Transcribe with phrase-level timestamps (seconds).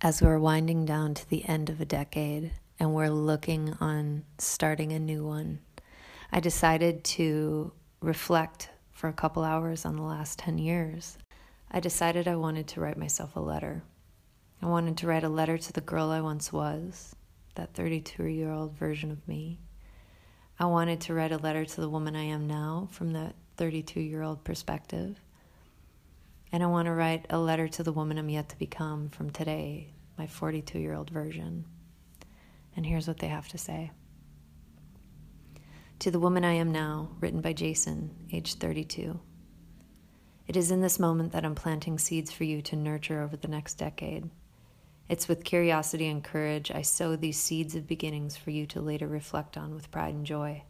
[0.00, 4.92] As we're winding down to the end of a decade and we're looking on starting
[4.92, 5.58] a new one,
[6.30, 11.18] I decided to reflect for a couple hours on the last 10 years.
[11.72, 13.82] I decided I wanted to write myself a letter.
[14.62, 17.16] I wanted to write a letter to the girl I once was,
[17.56, 19.58] that 32 year old version of me.
[20.58, 24.00] I wanted to write a letter to the woman I am now from that 32
[24.00, 25.18] year old perspective.
[26.52, 29.30] And I want to write a letter to the woman I'm yet to become from
[29.30, 31.64] today, my 42 year old version.
[32.76, 33.90] And here's what they have to say
[36.00, 39.18] To the woman I am now, written by Jason, age 32.
[40.46, 43.48] It is in this moment that I'm planting seeds for you to nurture over the
[43.48, 44.30] next decade.
[45.08, 49.06] It's with curiosity and courage I sow these seeds of beginnings for you to later
[49.06, 50.62] reflect on with pride and joy.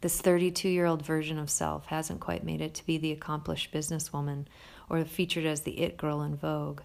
[0.00, 3.72] This 32 year old version of self hasn't quite made it to be the accomplished
[3.72, 4.46] businesswoman
[4.88, 6.82] or featured as the it girl in Vogue,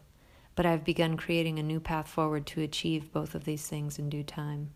[0.55, 4.09] but I've begun creating a new path forward to achieve both of these things in
[4.09, 4.71] due time.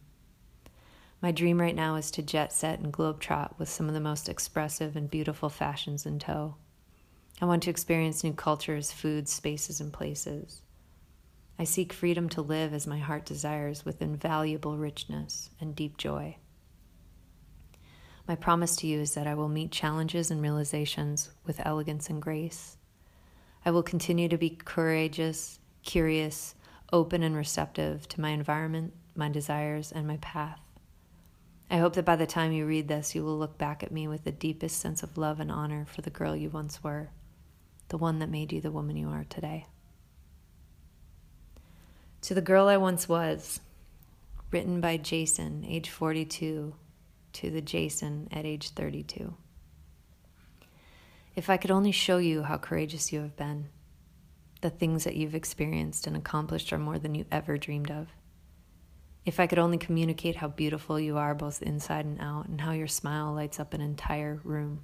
[1.22, 4.30] My dream right now is to jet set and globetrot with some of the most
[4.30, 6.56] expressive and beautiful fashions in tow.
[7.42, 10.62] I want to experience new cultures, foods, spaces, and places.
[11.58, 16.36] I seek freedom to live as my heart desires with invaluable richness and deep joy.
[18.28, 22.22] My promise to you is that I will meet challenges and realizations with elegance and
[22.22, 22.78] grace.
[23.64, 26.56] I will continue to be courageous, curious,
[26.92, 30.60] open, and receptive to my environment, my desires, and my path.
[31.70, 34.08] I hope that by the time you read this, you will look back at me
[34.08, 37.12] with the deepest sense of love and honor for the girl you once were,
[37.90, 39.68] the one that made you the woman you are today.
[42.26, 43.60] To the Girl I Once Was,
[44.50, 46.74] written by Jason, age 42,
[47.34, 49.36] to the Jason at age 32.
[51.36, 53.70] If I could only show you how courageous you have been,
[54.62, 58.08] the things that you've experienced and accomplished are more than you ever dreamed of.
[59.24, 62.72] If I could only communicate how beautiful you are both inside and out, and how
[62.72, 64.82] your smile lights up an entire room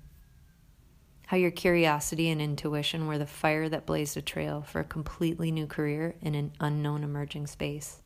[1.31, 5.49] how your curiosity and intuition were the fire that blazed a trail for a completely
[5.49, 8.01] new career in an unknown emerging space.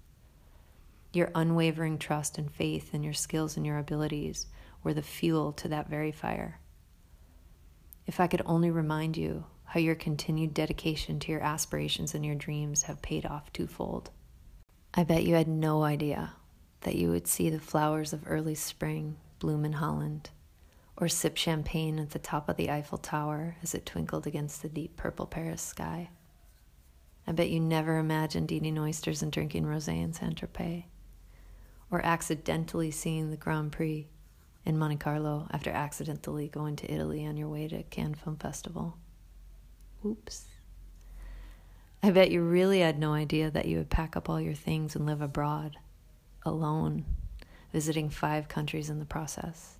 [1.11, 4.45] Your unwavering trust and faith in your skills and your abilities
[4.83, 6.59] were the fuel to that very fire.
[8.05, 12.35] If I could only remind you how your continued dedication to your aspirations and your
[12.35, 14.11] dreams have paid off twofold.
[14.93, 16.33] I bet you had no idea
[16.81, 20.29] that you would see the flowers of early spring bloom in Holland
[20.97, 24.69] or sip champagne at the top of the Eiffel Tower as it twinkled against the
[24.69, 26.09] deep purple Paris sky.
[27.27, 30.85] I bet you never imagined eating oysters and drinking rosé in Saint Tropez,
[31.91, 34.07] or accidentally seeing the Grand Prix
[34.63, 38.97] in Monte Carlo after accidentally going to Italy on your way to Cannes Film Festival.
[40.05, 40.45] Oops.
[42.03, 44.95] I bet you really had no idea that you would pack up all your things
[44.95, 45.77] and live abroad,
[46.43, 47.05] alone,
[47.73, 49.77] visiting five countries in the process.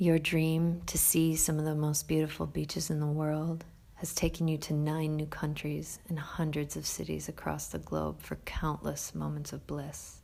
[0.00, 3.66] Your dream to see some of the most beautiful beaches in the world
[3.96, 8.36] has taken you to nine new countries and hundreds of cities across the globe for
[8.36, 10.22] countless moments of bliss.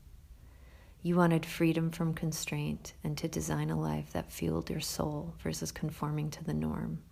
[1.02, 5.72] You wanted freedom from constraint and to design a life that fueled your soul versus
[5.72, 7.02] conforming to the norm.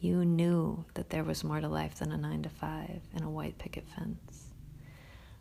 [0.00, 3.28] You knew that there was more to life than a nine to five and a
[3.28, 4.54] white picket fence.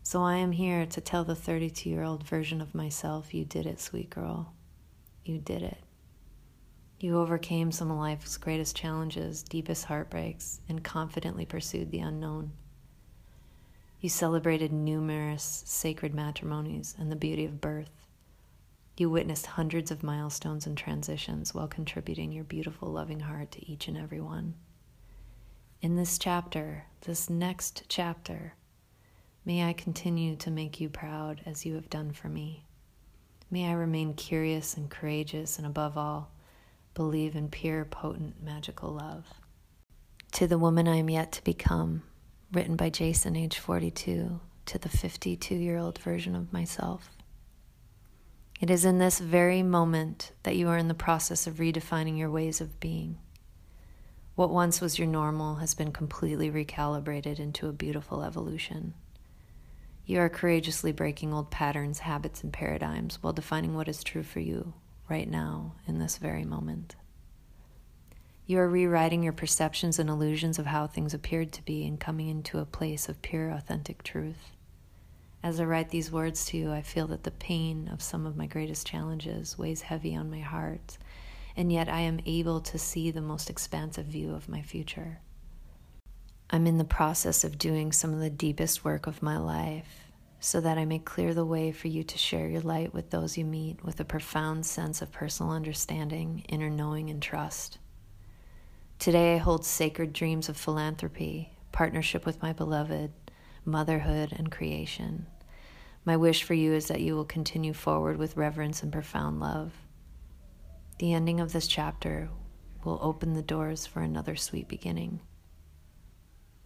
[0.04, 3.66] So I am here to tell the 32 year old version of myself you did
[3.66, 4.52] it, sweet girl.
[5.24, 5.82] You did it.
[7.01, 12.51] You overcame some of life's greatest challenges, deepest heartbreaks, and confidently pursued the unknown.
[14.01, 18.06] You celebrated numerous sacred matrimonies and the beauty of birth.
[18.97, 23.88] You witnessed hundreds of milestones and transitions while contributing your beautiful, loving heart to each
[23.88, 24.53] and every one.
[25.81, 28.53] In this chapter, this next chapter,
[29.44, 32.63] may I continue to make you proud as you have done for me.
[33.50, 36.31] May I remain curious and courageous, and above all,
[36.94, 39.26] believe in pure, potent, magical love.
[40.34, 42.04] To the woman I am yet to become,
[42.52, 47.10] written by Jason, age 42, to the 52 year old version of myself.
[48.60, 52.30] It is in this very moment that you are in the process of redefining your
[52.30, 53.18] ways of being.
[54.36, 58.94] What once was your normal has been completely recalibrated into a beautiful evolution.
[60.06, 64.40] You are courageously breaking old patterns, habits, and paradigms while defining what is true for
[64.40, 64.74] you
[65.12, 66.96] right now, in this very moment.
[68.46, 72.30] You are rewriting your perceptions and illusions of how things appeared to be and coming
[72.30, 74.56] into a place of pure, authentic truth.
[75.44, 78.38] As I write these words to you, I feel that the pain of some of
[78.38, 80.98] my greatest challenges weighs heavy on my heart,
[81.57, 85.19] and yet I am able to see the most expansive view of my future.
[86.50, 90.11] I'm in the process of doing some of the deepest work of my life
[90.44, 93.38] so that I may clear the way for you to share your light with those
[93.38, 97.78] you meet with a profound sense of personal understanding, inner knowing, and trust.
[98.98, 103.12] Today, I hold sacred dreams of philanthropy, partnership with my beloved,
[103.66, 105.28] motherhood, and creation.
[106.06, 109.74] My wish for you is that you will continue forward with reverence and profound love.
[110.98, 112.30] The ending of this chapter
[112.84, 115.20] will open the doors for another sweet beginning.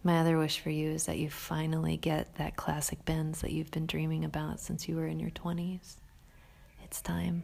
[0.06, 3.72] My other wish for you is that you finally get that classic Benz that you've
[3.72, 5.96] been dreaming about since you were in your 20s.
[6.84, 7.42] It's time.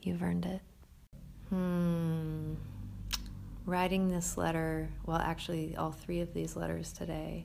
[0.00, 0.62] You've earned it.
[1.50, 2.54] Hmm.
[3.66, 7.44] Writing this letter, well, actually, all three of these letters today,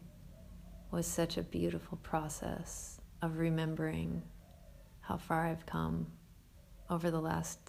[0.90, 4.22] was such a beautiful process of remembering
[5.02, 6.08] how far I've come
[6.90, 7.60] over the last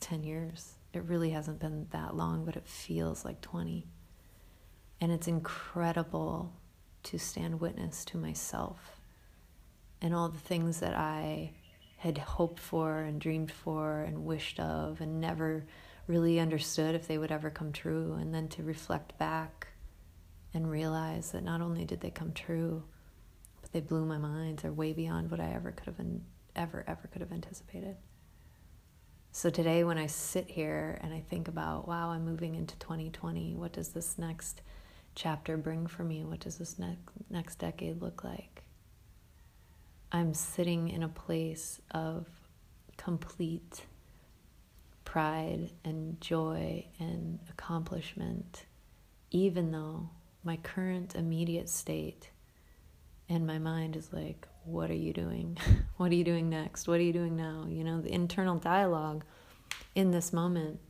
[0.00, 0.74] 10 years.
[0.92, 3.86] It really hasn't been that long, but it feels like 20.
[5.00, 6.52] And it's incredible
[7.04, 9.00] to stand witness to myself
[10.02, 11.52] and all the things that I
[11.98, 15.66] had hoped for and dreamed for and wished of and never
[16.06, 18.16] really understood if they would ever come true.
[18.18, 19.68] And then to reflect back
[20.52, 22.82] and realize that not only did they come true,
[23.60, 24.58] but they blew my mind.
[24.58, 26.00] They're way beyond what I ever could have
[26.56, 27.96] ever, ever could have anticipated.
[29.32, 33.54] So today, when I sit here and I think about, wow, I'm moving into 2020,
[33.54, 34.60] what does this next
[35.14, 36.24] chapter bring for me?
[36.24, 38.62] What does this next next decade look like?
[40.12, 42.26] I'm sitting in a place of
[42.96, 43.84] complete
[45.04, 48.66] pride and joy and accomplishment,
[49.30, 50.08] even though
[50.44, 52.30] my current immediate state
[53.28, 55.56] and my mind is like, what are you doing?
[55.96, 56.88] what are you doing next?
[56.88, 57.66] What are you doing now?
[57.68, 59.24] You know, the internal dialogue
[59.94, 60.80] in this moment,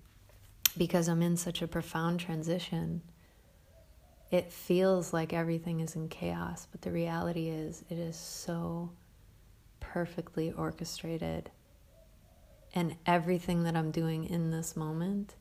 [0.76, 3.02] because I'm in such a profound transition,
[4.30, 8.90] it feels like everything is in chaos, but the reality is it is so
[9.80, 11.50] perfectly orchestrated.
[12.72, 15.34] And everything that I'm doing in this moment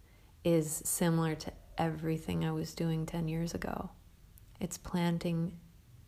[0.43, 3.91] is similar to everything I was doing 10 years ago.
[4.59, 5.53] It's planting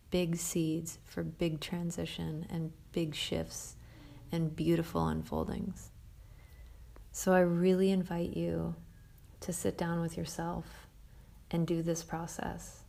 [0.09, 3.75] big seeds for big transition and big shifts
[4.31, 5.91] and beautiful unfoldings.
[7.11, 8.75] So I really invite you
[9.41, 10.80] to sit down with yourself
[11.51, 12.83] and do this process.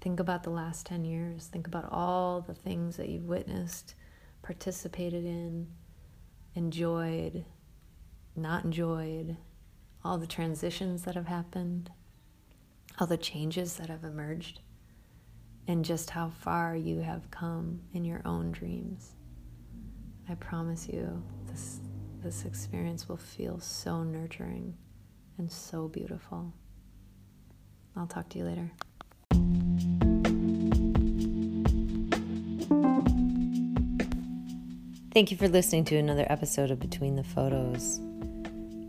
[0.00, 1.46] Think about the last 10 years.
[1.46, 3.94] Think about all the things that you've witnessed,
[4.42, 5.66] participated in,
[6.54, 7.44] enjoyed,
[8.36, 9.36] not enjoyed,
[10.04, 11.90] all the transitions that have happened,
[13.00, 14.60] all the changes that have emerged
[15.68, 19.16] and just how far you have come in your own dreams.
[20.28, 21.80] I promise you, this,
[22.22, 24.76] this experience will feel so nurturing
[25.38, 26.52] and so beautiful.
[27.96, 28.70] I'll talk to you later.
[35.12, 38.00] Thank you for listening to another episode of Between the Photos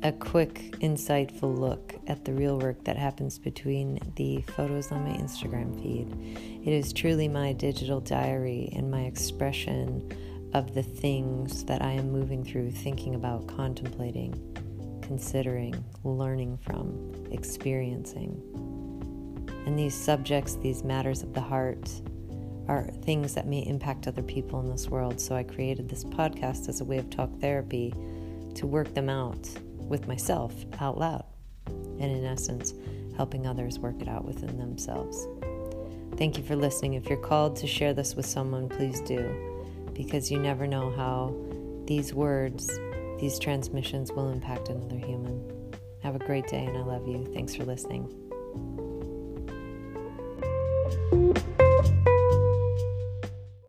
[0.03, 5.17] a quick, insightful look at the real work that happens between the photos on my
[5.17, 6.07] Instagram feed.
[6.65, 10.09] It is truly my digital diary and my expression
[10.53, 14.33] of the things that I am moving through, thinking about, contemplating,
[15.01, 18.76] considering, learning from, experiencing.
[19.67, 21.91] And these subjects, these matters of the heart,
[22.69, 25.19] are things that may impact other people in this world.
[25.19, 27.93] So I created this podcast as a way of talk therapy
[28.55, 31.25] to work them out with myself out loud,
[31.65, 32.73] and in essence,
[33.17, 35.27] helping others work it out within themselves.
[36.15, 36.93] Thank you for listening.
[36.93, 41.35] If you're called to share this with someone, please do, because you never know how
[41.85, 42.69] these words,
[43.19, 45.73] these transmissions will impact another human.
[46.03, 47.25] Have a great day, and I love you.
[47.33, 48.13] Thanks for listening.